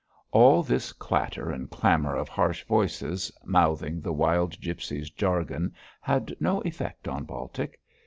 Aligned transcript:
All 0.31 0.63
this 0.63 0.93
clatter 0.93 1.51
and 1.51 1.69
clamour 1.69 2.15
of 2.15 2.27
harsh 2.27 2.63
voices, 2.63 3.31
mouthing 3.45 4.01
the 4.01 4.11
wild 4.11 4.59
gipsies' 4.59 5.11
jargon, 5.11 5.75
had 6.01 6.35
no 6.39 6.59
effect 6.61 7.07
on 7.07 7.23
Baltic. 7.23 7.79